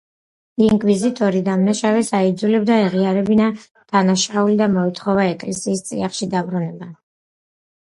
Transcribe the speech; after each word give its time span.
ინკვიზიტორი 0.67 1.41
დამნაშავეს 1.49 2.09
აიძულებდა, 2.19 2.79
ეღიარებინა 2.87 3.51
დანაშაული 3.95 4.59
და 4.65 4.71
მოეთხოვა 4.79 5.29
ეკლესიის 5.37 5.87
წიაღში 5.93 6.33
დაბრუნება. 6.35 6.91